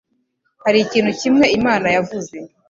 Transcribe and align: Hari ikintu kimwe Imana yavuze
Hari 0.63 0.77
ikintu 0.81 1.11
kimwe 1.21 1.45
Imana 1.57 1.87
yavuze 1.95 2.35